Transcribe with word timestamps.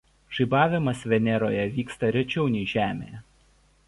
Žaibavimas 0.35 1.03
veneroje 1.11 1.67
vyksta 1.75 2.09
rečiau 2.15 2.47
nei 2.57 2.65
Žemėje. 2.73 3.21